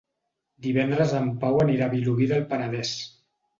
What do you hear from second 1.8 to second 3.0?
a Vilobí del Penedès.